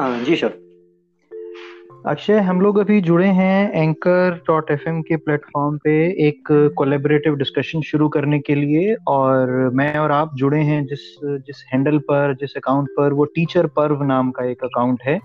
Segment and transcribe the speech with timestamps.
[0.00, 0.70] हाँ जी सर
[2.06, 7.80] अक्षय, हम लोग अभी जुड़े हैं एंकर डॉट एफएम के प्लेटफॉर्म पे एक कोलेबरेटिव डिस्कशन
[7.80, 12.56] शुरू करने के लिए और मैं और आप जुड़े हैं जिस जिस हैंडल पर, जिस
[12.56, 15.20] अकाउंट पर, वो टीचर पर्व नाम का एक अकाउंट है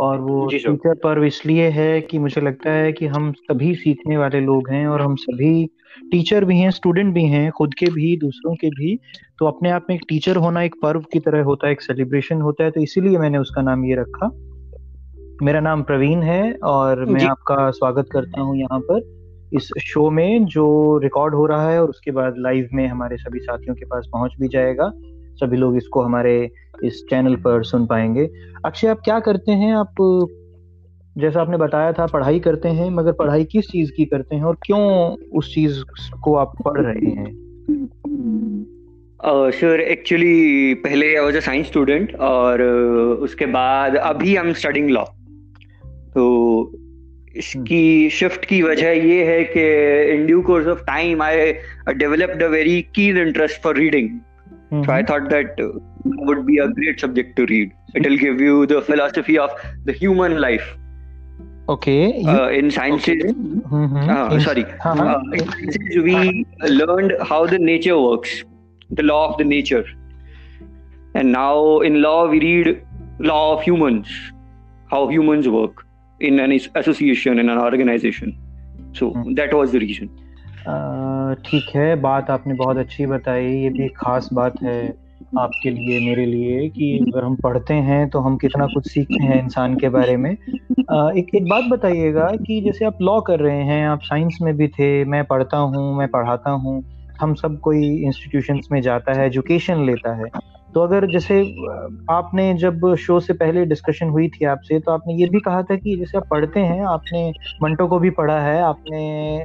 [0.00, 4.40] और वो टीचर पर्व इसलिए है कि मुझे लगता है कि हम सभी सीखने वाले
[4.40, 5.70] लोग हैं और हम सभी
[6.10, 8.98] टीचर भी हैं स्टूडेंट भी हैं खुद के भी दूसरों के भी।
[9.38, 12.40] तो अपने आप में एक टीचर होना एक पर्व की तरह होता है एक सेलिब्रेशन
[12.40, 14.30] होता है। तो इसीलिए मैंने उसका नाम ये रखा।
[15.42, 19.18] मेरा नाम प्रवीण है और मैं आपका स्वागत करता हूँ यहाँ पर
[19.56, 23.38] इस शो में जो रिकॉर्ड हो रहा है और उसके बाद लाइव में हमारे सभी
[23.38, 24.92] साथियों के पास पहुँच भी जाएगा।
[25.38, 26.50] सभी लोग इसको हमारे
[26.84, 28.30] इस चैनल पर सुन पाएँगे।
[28.64, 29.74] अक्षय आप क्या करते हैं?
[29.74, 29.94] आप
[31.18, 34.56] जैसा आपने बताया था पढ़ाई करते हैं मगर पढ़ाई किस चीज़ की करते हैं और
[34.66, 35.80] क्यों उस चीज़
[36.24, 37.48] को आप पढ़ रहे हैं?
[39.26, 44.52] सर uh, एक्चुअली पहले I was a science student और uh, उसके बाद अभी हम
[44.52, 45.04] स्टडिंग लॉ
[45.86, 46.24] तो
[47.36, 49.64] इसकी शिफ्ट की वजह ये है कि
[50.14, 51.52] in due course of time I
[51.94, 54.10] developed a very keen interest for reading
[54.70, 55.68] So I thought that uh,
[56.04, 57.72] would be a great subject to read.
[57.94, 59.50] It will give you the philosophy of
[59.84, 60.76] the human life.
[61.68, 62.20] Okay.
[62.20, 63.32] You, uh, in sciences, okay.
[63.32, 64.10] mm-hmm.
[64.10, 65.02] uh, sorry, uh-huh.
[65.02, 68.44] uh, in sciences we learned how the nature works,
[68.90, 69.84] the law of the nature,
[71.14, 72.82] and now in law we read
[73.18, 74.08] law of humans,
[74.90, 75.84] how humans work.
[76.20, 78.36] in an association in an organization
[78.92, 79.34] so hmm.
[79.34, 80.08] that was the reason
[81.34, 84.94] ठीक है बात आपने बहुत अच्छी बताई। ये भी खास बात है
[85.38, 89.42] आपके लिए मेरे लिए कि अगर हम पढ़ते हैं तो हम कितना कुछ सीखते हैं
[89.44, 93.62] इंसान के बारे में। आ, एक एक बात बताइएगा कि जैसे आप लॉ कर रहे
[93.62, 96.82] हैं आप साइंस में भी थे मैं पढ़ता हूँ मैं पढ़ाता हूँ
[97.20, 100.28] हम सब कोई इंस्टीट्यूशंस में जाता है एजुकेशन लेता है।
[100.74, 101.40] तो अगर जैसे
[102.10, 105.76] आपने जब शो से पहले डिस्कशन हुई थी आपसे तो आपने ये भी कहा था
[105.76, 107.32] कि जैसे आप पढ़ते हैं आपने
[107.62, 109.44] मंटो को भी पढ़ा है आपने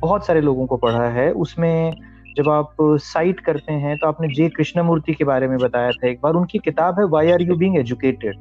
[0.00, 1.92] बहुत सारे लोगों को पढ़ा है। उसमें
[2.36, 6.20] जब आप साइट करते हैं तो आपने जे कृष्णमूर्ति के बारे में बताया था एक
[6.22, 8.36] बार। उनकी किताब है why are you being educated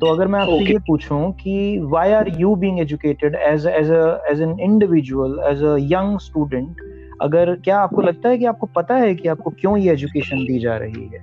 [0.00, 0.68] तो अगर मैं आपसे okay.
[0.68, 3.90] ये पूछूँ कि why are you being educated as as
[4.30, 6.76] as an individual as a young student
[7.22, 10.58] अगर क्या आपको लगता है कि आपको पता है कि आपको क्यों ये एजुकेशन दी
[10.58, 11.20] जा रही है?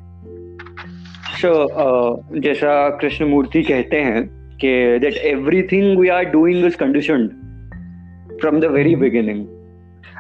[1.42, 1.52] सो
[1.84, 4.24] uh, जैसा कृष्णमूर्ति कहते हैं
[4.62, 7.32] कि that everything we are doing is conditioned
[8.42, 9.46] from the very beginning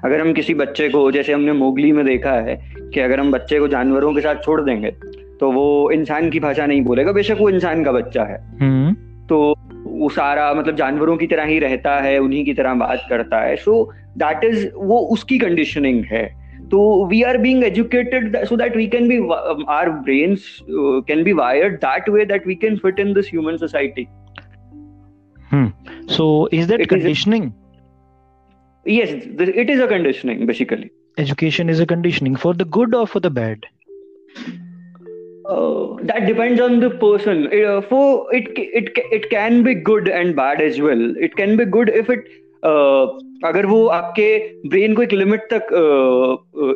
[0.05, 3.59] अगर हम किसी बच्चे को जैसे हमने मोगली में देखा है कि अगर हम बच्चे
[3.59, 4.91] को जानवरों के साथ छोड़ देंगे
[5.39, 8.93] तो वो इंसान की भाषा नहीं बोलेगा। बेशक वो इंसान का बच्चा है। हम्म।
[9.27, 13.39] तो वो सारा मतलब जानवरों की तरह ही रहता है उन्हीं की तरह बात करता
[13.39, 16.39] है। सो दैट इज़ वो उसकी कंडीशनिंग है।
[16.71, 16.79] so
[17.11, 20.43] we are being educated so that we can be um, our brains
[20.79, 24.07] uh, can be wired that way that we can fit in this human society.
[25.53, 25.65] hmm.
[26.17, 26.47] so
[28.95, 29.11] yes
[29.59, 30.91] it is a conditioning basically.
[31.17, 33.65] Education is a conditioning for the good or for the bad?
[35.49, 37.47] Uh, that depends on the person.
[37.47, 41.01] Uh, for it, it it can be good and bad as well.
[41.27, 42.29] It can be good if it
[43.45, 44.37] अगर वो आपके
[44.69, 45.67] brain को एक limit तक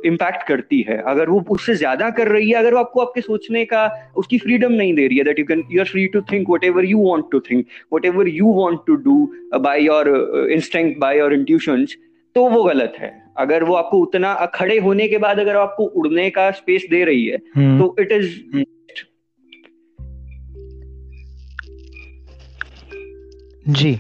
[0.06, 3.66] impact करती है अगर वो उससे ज़्यादा कर रही है अगर वो आपको आपके सोचने
[3.66, 6.50] का उसकी फ्रीडम नहीं दे रही है that you can you are free to think
[6.64, 7.66] whatever you want to think
[8.06, 10.10] whatever you want to do by your
[10.52, 11.98] instinct by your intuitions
[12.36, 16.30] तो वो गलत है। अगर वो आपको उतना खड़े होने के बाद अगर आपको उड़ने
[16.30, 17.80] का स्पेस दे रही है hmm.
[17.80, 18.40] तो इट इज़
[23.70, 23.98] जी।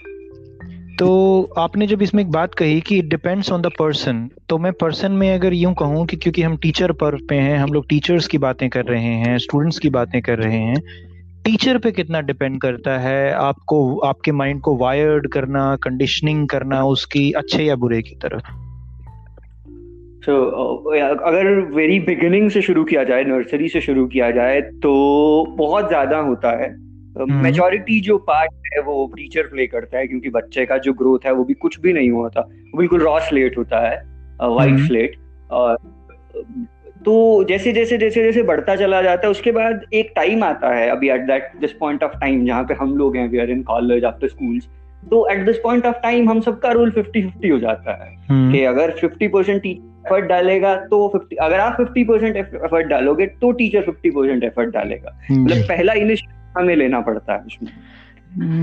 [0.99, 4.73] तो आपने जब इसमें एक बात कही कि it depends on the person तो मैं
[4.73, 8.27] पर्सन में अगर यूँ कहूँ कि क्योंकि हम टीचर पर पे हैं हम लोग टीचर्स
[8.27, 10.81] की बातें कर रहे हैं स्टूडेंट्स की बातें कर रहे हैं
[11.45, 17.31] टीचर पे कितना डिपेंड करता है आपको आपके माइंड को वायर्ड करना कंडीशनिंग करना उसकी
[17.31, 18.41] अच्छे या बुरे की तरफ़?
[20.29, 20.33] So,
[21.23, 24.93] अगर वेरी बिगिनिंग से शुरू किया जाए नर्सरी से शुरू किया जाए तो
[25.49, 30.65] बहुत ज़्यादा होता है। मेजोरिटी जो पार्ट है वो टीचर प्ले करता है क्योंकि बच्चे
[30.65, 33.57] का जो ग्रोथ है वो भी कुछ भी नहीं हुआ था। वो बिल्कुल रॉ स्लेट
[33.57, 34.01] होता है
[34.49, 35.15] वाइट स्लेट
[35.51, 35.77] और
[37.05, 40.89] तो जैसे जैसे जैसे जैसे बढ़ता चला जाता है उसके बाद एक टाइम आता है
[40.89, 43.63] अभी at that this point of time जहाँ पे हम लोग हैं we are in
[43.63, 44.67] college after schools
[45.11, 48.63] तो at this point of time हम सबका रोल फिफ्टी फिफ्टी हो जाता है कि
[48.63, 53.81] अगर फिफ्टी परसेंट एफर्ट डालेगा तो फिफ्टी अगर आप फिफ्टी परसेंट एफर्ट डालोगे तो टीचर
[53.81, 57.71] फिफ्टी परसेंट एफर्ट डालेगा। मतलब पहला इनिशिएटिव हमें लेना पड़ता है उसमें।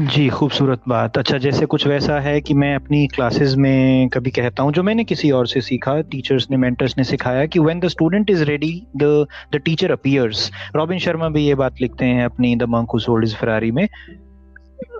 [0.07, 4.63] जी खूबसूरत बात। अच्छा जैसे कुछ वैसा है कि मैं अपनी क्लासेस में कभी कहता
[4.63, 7.89] हूँ जो मैंने किसी और से सीखा टीचर्स ने मेंटर्स ने सिखाया कि when the
[7.89, 12.57] student is ready the the teacher appears Robin Sharma भी ये बात लिखते हैं अपनी
[12.57, 13.85] the monk sold his Ferrari में।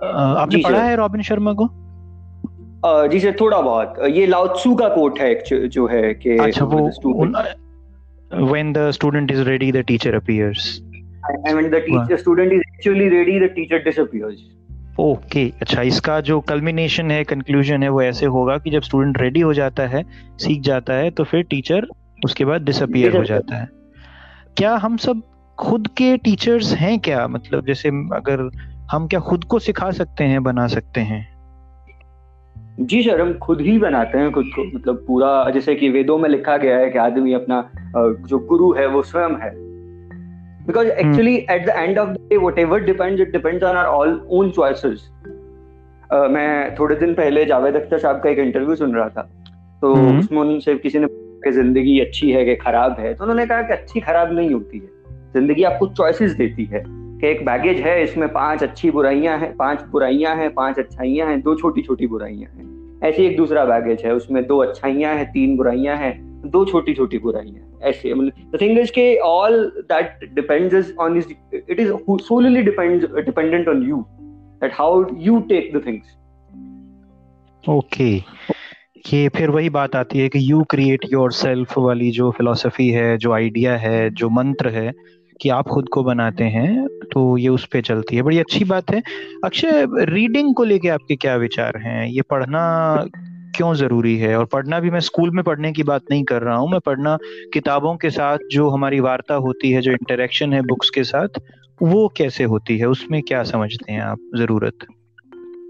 [0.03, 1.69] आपने पढ़ा है रॉबिन शर्मा को?
[3.07, 6.89] जी सर थोड़ा बहुत। ये लाउत्सु का कोट है जो है कि अच्छा वो
[8.51, 10.67] when the student is ready the teacher appears
[11.29, 14.39] and when the teacher student is actually ready the teacher disappears.
[14.99, 19.19] Okay okay, अच्छा इसका जो कल्मिनेशन है कंक्लूजन है वो ऐसे होगा कि जब स्टूडेंट
[19.21, 20.03] रेडी हो जाता है
[20.37, 21.87] सीख जाता है तो फिर टीचर
[22.25, 23.69] उसके बाद डिसअपियर हो जाता है।
[24.57, 25.21] क्या हम सब
[25.59, 27.27] खुद के टीचर्स हैं क्या?
[27.27, 28.49] मतलब जैसे अगर
[28.91, 31.27] हम क्या खुद को सिखा सकते हैं बना सकते हैं?
[32.79, 36.29] जी सर हम खुद ही बनाते हैं खुद को मतलब पूरा जैसे कि वेदों में
[36.29, 37.69] लिखा गया है कि आदमी अपना
[38.27, 39.70] जो गुरु है वो स्वयं है।
[40.71, 41.05] Because hmm.
[41.05, 41.55] actually hmm.
[41.55, 45.07] at the end of the day whatever depends it depends on our all own choices
[46.09, 49.29] uh, मैं थोड़े दिन पहले जावेद अख्तर साहब का एक इंटरव्यू सुन रहा था
[49.81, 50.19] तो hmm.
[50.19, 51.07] उसमें उनसे किसी ने
[51.43, 54.79] कि ज़िंदगी अच्छी है कि खराब है तो उन्होंने कहा कि अच्छी खराब नहीं होती
[54.79, 54.89] है
[55.33, 59.83] ज़िंदगी आपको चॉइसेस देती है कि एक बैगेज है इसमें पाँच अच्छी बुराइयाँ हैं पाँच
[59.91, 62.69] बुराइयाँ हैं पाँच अच्छाइयाँ हैं दो छोटी छोटी बुराइयाँ हैं
[63.03, 66.13] ऐसी एक दूसरा बैगेज है उसमें दो अच्छाइयाँ हैं तीन बुराइयाँ हैं
[66.45, 71.33] दो छोटी छोटी बुराइयाँ, ऐसे मतलब द थिंग इज़ के all that depends on is
[71.55, 71.91] it is
[72.21, 74.05] solely depends dependent on you
[74.63, 76.17] that how you take the things
[77.63, 78.13] okay
[79.05, 83.17] ये फिर वही बात आती है कि यू क्रिएट योर सेल्फ वाली जो फिलोसफी है,
[83.17, 84.91] जो आइडिया है, जो मंत्र है,
[85.41, 88.91] कि आप खुद को बनाते हैं तो ये उस पर चलती है। बड़ी अच्छी बात
[88.91, 89.01] है।
[89.45, 92.05] अक्षय रीडिंग को लेके आपके क्या विचार हैं?
[92.07, 92.61] ये पढ़ना
[93.61, 94.35] क्यों ज़रूरी है?
[94.37, 97.17] और पढ़ना भी मैं स्कूल में पढ़ने की बात नहीं कर रहा हूँ। मैं पढ़ना
[97.53, 101.39] किताबों के साथ जो हमारी वार्ता होती है जो इंटरेक्शन है बुक्स के साथ
[101.81, 102.85] वो कैसे होती है?
[102.85, 104.17] उसमें क्या समझते हैं आप?
[104.37, 104.85] ज़रूरत।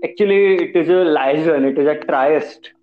[0.05, 2.73] Actually it is a liaison it is a tryst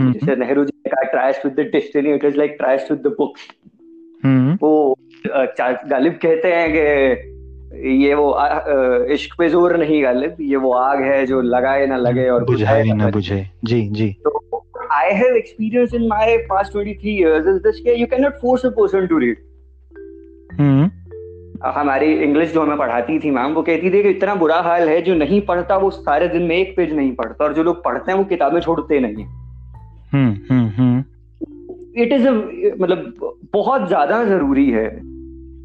[0.00, 3.14] जैसे नेहरू जी ने कहा tryst with the destiny it is like tryst with the
[3.18, 3.48] books
[4.62, 4.96] वो
[5.90, 7.35] गालिब कहते हैं कि
[7.84, 8.34] ये वो
[9.14, 12.82] इश्क पे ज़ोर नहीं गालिब ये वो आग है जो लगाए ना लगे और बुझाए
[12.92, 17.80] ना बुझे जी जी। तो I have experience in my past 23 years is this
[17.80, 19.38] के you can not force a person to read
[20.60, 20.90] hmm
[21.64, 25.00] हमारी इंग्लिश जो हमें पढ़ाती थी मैम वो कहती थी कि इतना बुरा हाल है
[25.02, 28.12] जो नहीं पढ़ता वो सारे दिन में एक पेज नहीं पढ़ता और जो लोग पढ़ते
[28.12, 29.24] हैं वो किताबें छोड़ते नहीं
[30.12, 31.04] हम्म
[32.02, 32.28] इट इज़
[32.80, 33.14] मतलब
[33.52, 35.15] बहुत ज़्यादा ज़रूरी है।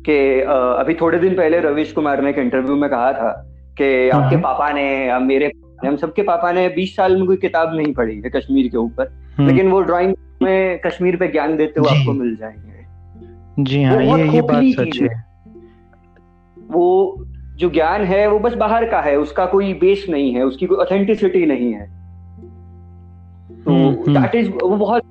[0.09, 0.41] कि
[0.81, 3.31] अभी थोड़े दिन पहले रविश कुमार ने एक इंटरव्यू में कहा था
[3.77, 5.51] कि आपके हम्म। पापा ने मेरे
[5.85, 9.07] हम सबके पापा ने 20 साल में कोई किताब नहीं पढ़ी है कश्मीर के ऊपर
[9.37, 14.01] हम्म। लेकिन वो ड्राइंग में कश्मीर पे ज्ञान देते हुए आपको मिल जाएँगे। जी हाँ
[14.01, 15.25] ये ये बात सच है।
[16.71, 17.25] वो
[17.55, 20.77] जो ज्ञान है वो बस बाहर का है उसका कोई बेस नहीं है उसकी कोई
[20.77, 21.85] ऑथेंटिसिटी नहीं है।
[23.63, 25.03] तो दैट हम्म, इज़ वो बहुत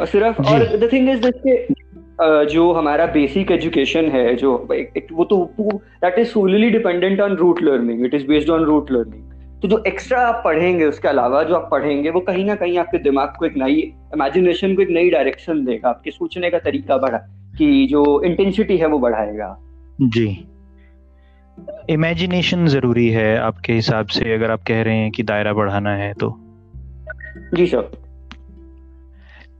[0.00, 1.26] और सिर्फ़ और द थिंग इज़
[2.20, 4.52] जो हमारा बेसिक एजुकेशन है जो
[5.12, 9.60] वो तो that is solely dependent on rote learning it is based on rote learning
[9.62, 12.98] तो जो एक्स्ट्रा आप पढ़ेंगे उसके अलावा जो आप पढ़ेंगे वो कहीं ना कहीं आपके
[12.98, 13.80] दिमाग को एक नई
[14.14, 17.18] इमेजिनेशन को एक नई डायरेक्शन देगा। आपके सोचने का तरीका बढ़ा
[17.58, 19.56] कि जो इंटेंसिटी है वो बढ़ाएगा।
[20.00, 20.26] जी।
[21.90, 26.12] इमेजिनेशन ज़रूरी है आपके हिसाब से अगर आप कह रहे हैं कि दायरा बढ़ाना है
[26.14, 26.30] तो।
[27.54, 27.90] जी सर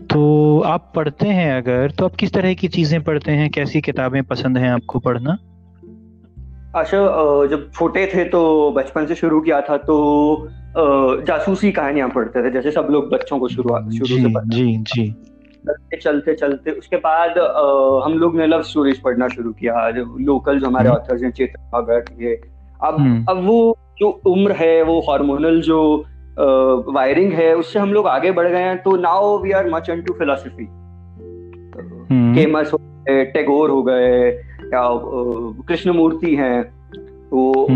[0.03, 3.51] तो आप पढ़ते हैं अगर तो आप किस तरह की चीज़ें पढ़ते हैं?
[3.51, 5.37] कैसी किताबें पसंद हैं आपको पढ़ना?
[6.77, 6.99] अच्छा
[7.47, 10.49] जब छोटे थे तो बचपन से शुरू किया था तो
[11.23, 15.09] जासूसी कहानियाँ पढ़ते थे जैसे सब लोग बच्चों को शुरुआत शुरू से पढ़ते जी जी।
[15.67, 17.39] चलते चलते चलते उसके बाद
[18.05, 21.33] हम लोग ने लव स्टोरीज पढ़ना शुरू किया। जो लोकल जो हमारे ऑथर्स हम्म। हैं
[21.33, 22.35] चेतन भगत ये।
[22.85, 26.05] अब हम्म। अब वो जो उम्र है वो हार्मोनल जो
[26.39, 30.15] वायरिंग है उससे हम लोग आगे बढ़ गए हैं तो now we are much into
[30.15, 30.67] philosophy
[32.13, 34.29] Camus हो गए टैगोर हो गए
[34.75, 34.83] या
[35.69, 36.63] कृष्ण मूर्ति हैं
[37.31, 37.67] तो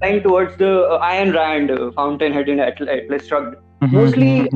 [0.00, 1.76] time towards the Ayn Rand
[2.34, 3.56] Fountainhead in Atlas Shrugged
[3.94, 4.48] mostly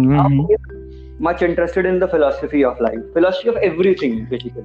[1.21, 4.65] much interested in the philosophy of life philosophy of everything basically.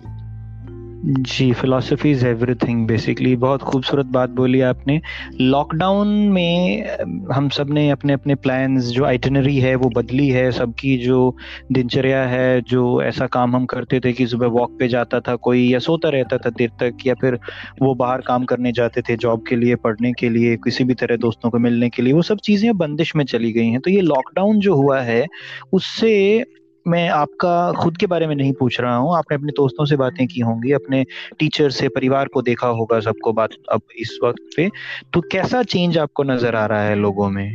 [1.06, 5.01] जी फिलोसफी इज़ एवरीथिंग बेसिकली बहुत खूबसूरत बात बोली आपने।
[5.41, 6.86] लॉकडाउन में
[7.34, 11.36] हम सबने अपने अपने प्लान्स जो आइटनरी है, वो बदली है। सबकी जो
[11.72, 15.74] दिनचर्या है, जो ऐसा काम हम करते थे कि सुबह वॉक पे जाता था कोई,
[15.74, 17.39] या सोता रहता था देर तक, या फिर
[17.82, 21.18] वो बाहर काम करने जाते थे जॉब के लिए, पढ़ने के लिए, किसी भी तरह
[21.18, 24.01] दोस्तों को मिलने के लिए, वो सब चीज़ें बंदिश में चली गई हैं। तो ये
[24.01, 25.27] लॉकडाउन जो हुआ है,
[25.74, 26.44] उससे
[26.88, 30.28] मैं आपका खुद के बारे में नहीं पूछ रहा हूँ। आपने अपने दोस्तों से बातें
[30.28, 31.06] की होंगी, अपने
[31.40, 34.70] टीचर से, परिवार को देखा होगा सबको बात अब इस वक्त पे।
[35.14, 37.54] तो कैसा चेंज आपको नज़र आ रहा है लोगों में,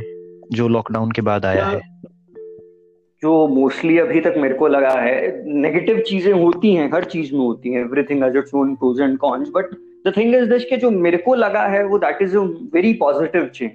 [0.51, 1.81] जो लॉकडाउन के बाद आया है?
[3.23, 7.39] जो मोस्टली अभी तक मेरे को लगा है नेगेटिव चीज़ें होती हैं, हर चीज़ में
[7.39, 9.75] होती हैं। Everything has its own pros and cons but
[10.07, 12.41] the thing is this के जो मेरे को लगा है, वो that is a
[12.73, 13.71] very positive change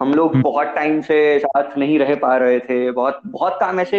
[0.00, 3.80] हम लोग हम्म। बहुत टाइम से साथ नहीं रह पा रहे थे। बहुत बहुत काम
[3.80, 3.98] ऐसे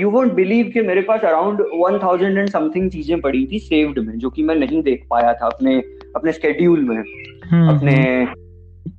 [0.00, 3.98] यू वोंट बिलीव कि मेरे पास around one thousand and something चीज़ें पड़ी थी सेव्ड
[3.98, 5.76] में जो कि मैं नहीं देख पाया था अपने
[6.16, 8.26] अपने स्केड्यूल में। हम्म, अपने।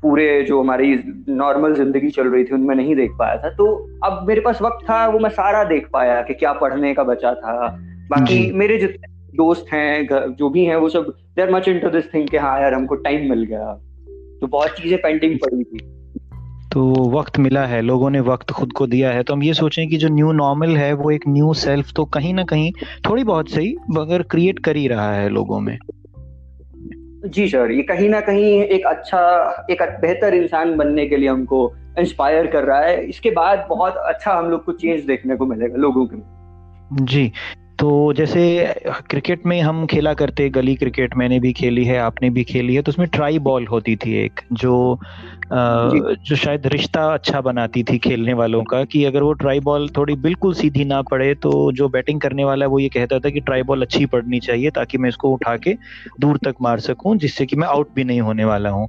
[0.02, 0.94] पूरे जो हमारी
[1.30, 3.66] नॉर्मल ज़िंदगी चल रही थी उनमें नहीं देख पाया था। तो
[4.04, 7.34] अब मेरे पास वक्त था वो मैं सारा देख पाया कि क्या पढ़ने का बचा
[7.34, 7.68] था।
[8.10, 12.28] बाकी मेरे जितने दोस्त हैं जो भी हैं वो सब there much into this thing
[12.28, 13.80] कि हाँ यार हमको टाइम मिल गया।
[14.42, 15.80] तो बहुत चीज़ें पेंडिंग पड़ी थी।
[16.74, 19.88] तो वक्त मिला है लोगों ने वक्त खुद को दिया है। तो हम ये सोचें
[19.88, 22.72] कि जो न्यू नॉर्मल है वो एक न्यू सेल्फ तो कहीं ना कहीं
[23.10, 25.78] थोड़ी बहुत सही मगर क्रिएट कर ही रहा है लोगों में।
[27.26, 29.20] जी सर ये कहीं ना कहीं एक अच्छा
[29.72, 31.62] एक बेहतर इंसान बनने के लिए हमको
[32.00, 35.78] इंस्पायर कर रहा है। इसके बाद बहुत अच्छा हम लोग को चेंज देखने को मिलेगा
[35.78, 37.32] लोगों के जी
[37.80, 38.42] तो जैसे
[39.10, 42.82] क्रिकेट में हम खेला करते गली क्रिकेट मैंने भी खेली है आपने भी खेली है
[42.82, 45.00] तो उसमें ट्राई बॉल होती थी एक जो
[45.54, 50.16] जो। शायद रिश्ता अच्छा बनाती थी खेलने वालों का कि अगर वो ट्राई बॉल थोड़ी
[50.16, 53.40] बिल्कुल सीधी ना पड़े तो जो बैटिंग करने वाला है वो ये कहता था कि
[53.40, 55.74] ट्राई बॉल अच्छी पड़नी चाहिए ताकि मैं इसको उठा के
[56.20, 58.88] दूर तक मार सकूँ जिससे कि मैं आउट भी नहीं होने वाला हूँ।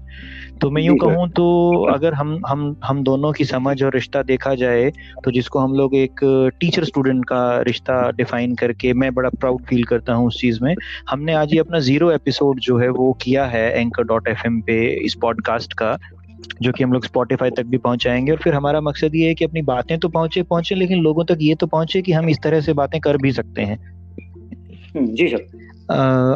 [0.61, 1.45] तो मैं यूँ कहूँ तो
[1.85, 4.91] अगर हम हम हम दोनों की समझ और रिश्ता देखा जाए
[5.25, 6.21] तो जिसको हम लोग एक
[6.61, 10.75] टीचर स्टूडेंट का रिश्ता डिफाइन करके मैं बड़ा प्राउड फील करता हूँ उस चीज़ में।
[11.11, 15.05] हमने आज ही अपना ज़ीरो एपिसोड जो है वो किया है एंकर डॉट एफ़ पे
[15.05, 15.99] इस पॉडकास्ट का
[16.63, 19.45] जो कि हम लोग स्पॉटिफाई तक भी पहुंचाएँगे। और फिर हमारा मकसद ये है कि
[19.45, 22.61] अपनी बातें तो पहुँचे पहुँचे लेकिन लोगों तक ये तो पहुँचे कि हम इस तरह
[22.61, 23.79] से बातें कर भी सकते हैं।
[24.97, 25.69] हम्म, जी सर।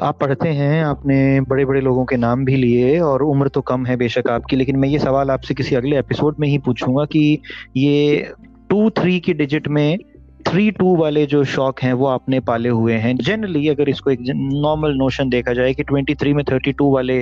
[0.02, 3.86] आप पढ़ते हैं आपने बड़े बड़े लोगों के नाम भी लिए और उम्र तो कम
[3.86, 7.38] है बेशक आपकी लेकिन मैं ये सवाल आपसे किसी अगले एपिसोड में ही पूछूँगा कि
[7.76, 8.32] ये
[8.70, 9.98] टू थ्री की डिजिट में
[10.46, 14.20] थ्री टू वाले जो शौक हैं वो आपने पाले हुए हैं। जनरली अगर इसको एक
[14.30, 17.18] नॉर्मल नोशन देखा जाए कि ट्वेंटी थ्री में थर्टी टू वाले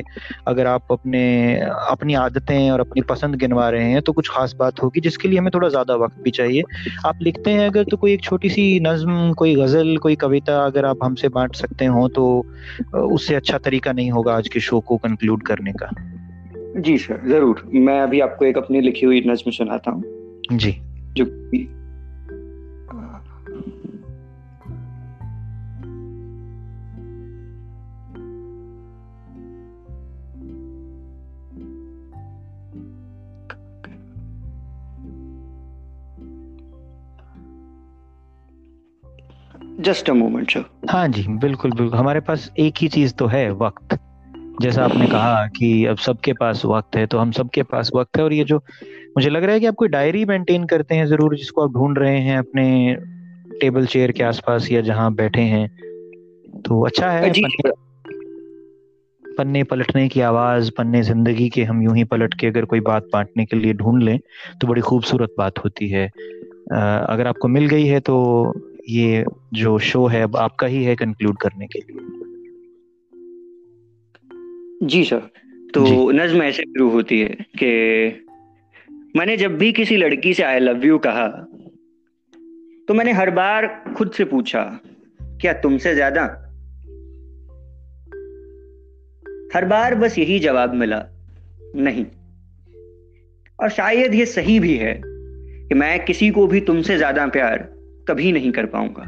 [0.48, 1.22] अगर आप अपने
[1.90, 5.38] अपनी आदतें और अपनी पसंद गिनवा रहे हैं तो कुछ खास बात होगी जिसके लिए
[5.38, 6.62] हमें थोड़ा ज़्यादा वक्त भी चाहिए।
[7.06, 10.84] आप लिखते हैं अगर तो कोई एक छोटी सी नज्म कोई गज़ल कोई कविता अगर
[10.84, 12.26] आप हमसे बांट सकते हो तो
[12.94, 15.90] उससे अच्छा तरीका नहीं होगा आज के शो को कंक्लूड करने का।
[16.78, 20.02] जी सर ज़रूर। मैं अभी आपको एक अपनी लिखी हुई नज्म सुनाता हूँ।
[20.52, 20.76] जी।
[21.12, 21.24] जो
[39.80, 43.50] जस्ट अ मोमेंट सर हाँ जी बिल्कुल बिल्कुल। हमारे पास एक ही चीज़ तो है
[43.52, 43.98] वक्त।
[44.62, 48.24] जैसा आपने कहा कि अब सबके पास वक्त है तो हम सबके पास वक्त है
[48.24, 48.56] और ये जो
[49.16, 51.98] मुझे लग रहा है कि आप कोई डायरी मेंटेन करते हैं ज़रूर जिसको आप ढूंढ
[51.98, 52.96] रहे हैं अपने
[53.60, 55.68] टेबल चेयर के आसपास या जहाँ बैठे हैं।
[56.66, 57.72] तो अच्छा है पन्ने,
[59.24, 63.06] पन्ने पलटने की आवाज़ पन्ने ज़िंदगी के हम यूँ ही पलट के अगर कोई बात
[63.12, 64.18] बांटने के लिए ढूंढ लें
[64.60, 66.06] तो बड़ी खूबसूरत बात होती है।
[66.72, 68.16] अगर आपको मिल गई है तो
[68.88, 72.08] ये जो शो है अब आपका ही है कंक्लूड करने के लिए।
[74.86, 75.20] जी सर
[75.74, 78.26] तो नज्म ऐसे शुरू होती है कि
[79.16, 81.28] मैंने जब भी किसी लड़की से आई लव यू कहा
[82.88, 84.80] तो मैंने हर बार खुद से पूछा
[85.22, 86.22] क्या तुमसे ज़्यादा?
[89.54, 91.04] हर बार बस यही जवाब मिला
[91.76, 92.04] नहीं.
[93.60, 97.79] और शायद ये सही भी है कि मैं किसी को भी तुमसे ज़्यादा प्यार
[98.10, 99.02] कभी नहीं कर पाऊँगा।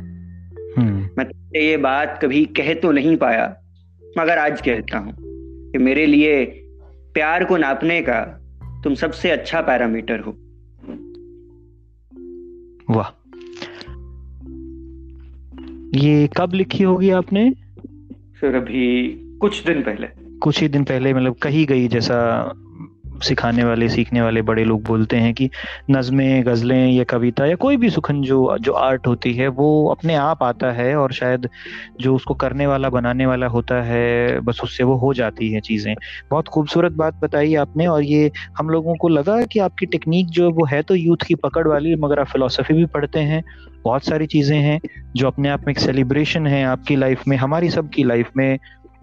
[0.81, 1.25] हम्म। मैं
[1.61, 3.57] ये बात कभी कह तो नहीं पाया
[4.19, 5.15] मगर आज कहता हूँ
[5.73, 6.45] कि मेरे लिए
[7.15, 8.21] प्यार को नापने का
[8.85, 10.31] तुम सबसे अच्छा पैरामीटर हो।
[12.91, 13.19] वाह।
[15.99, 17.51] ये कब लिखी होगी आपने?
[18.41, 19.09] सर अभी
[19.41, 20.07] कुछ दिन पहले।
[20.39, 22.53] कुछ ही दिन पहले मतलब कही गई जैसा
[23.21, 25.49] सिखाने वाले, सीखने वाले बड़े लोग बोलते हैं कि
[25.91, 30.15] नज़में, गज़लें या कविता या कोई भी सुखन जो जो आर्ट होती है, वो अपने
[30.15, 31.49] आप आता है और शायद
[32.01, 35.95] जो उसको करने वाला, बनाने वाला होता है, बस उससे वो हो जाती है चीज़ें।
[36.31, 40.51] बहुत खूबसूरत बात बताई आपने और ये हम लोगों को लगा कि आपकी टेक्निक जो
[40.51, 43.43] वो है तो यूथ की पकड़ वाली, मगर आप फिलोसफी भी पढ़ते हैं।
[43.85, 44.79] बहुत सारी चीज़ें हैं
[45.17, 48.59] जो अपने आप में एक सेलिब्रेशन है आपकी लाइफ में, हमारी सबकी लाइफ में।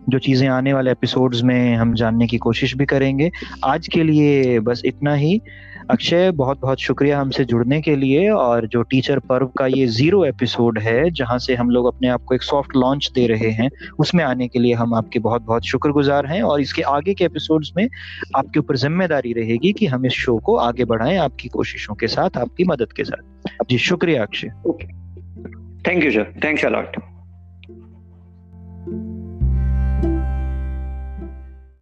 [0.09, 3.31] जो चीज़ें आने वाले एपिसोड्स में हम जानने की कोशिश भी करेंगे।
[3.65, 5.41] आज के लिए बस इतना ही।
[5.89, 10.25] अक्षय बहुत बहुत शुक्रिया हमसे जुड़ने के लिए और जो टीचर पर्व का ये ज़ीरो
[10.25, 13.69] एपिसोड है, जहाँ से हम लोग अपने आप को एक सॉफ्ट लॉन्च दे रहे हैं,
[13.99, 17.71] उसमें आने के लिए हम आपके बहुत बहुत शुक्रगुजार हैं और इसके आगे के एपिसोड्स
[17.77, 17.87] में
[18.35, 22.37] आपके ऊपर ज़िम्मेदारी रहेगी कि हम इस शो को आगे बढ़ाएँ आपकी कोशिशों के साथ,
[22.37, 24.51] आपकी मदद के साथ। जी, शुक्रिया Akshay.
[24.65, 24.87] Okay
[25.89, 26.97] thank you sir thanks a lot